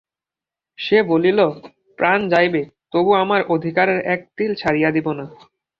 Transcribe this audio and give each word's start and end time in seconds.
সে 0.77 0.97
বলিল, 1.03 1.39
প্রাণ 1.99 2.19
যাইবে 2.29 2.61
তবু 2.91 3.11
আমার 3.13 3.41
অধিকারের 3.49 3.99
এক 4.13 4.19
তিল 4.37 4.51
ছাড়িয়া 4.55 4.89
দিব 4.91 5.07
না। 5.11 5.25